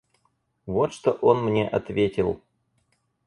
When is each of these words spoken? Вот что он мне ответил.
Вот 0.65 0.93
что 0.93 1.11
он 1.11 1.43
мне 1.45 1.67
ответил. 1.69 2.41